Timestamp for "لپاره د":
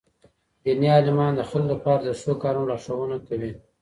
1.73-2.09